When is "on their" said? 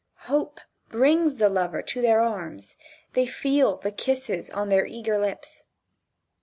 4.49-4.87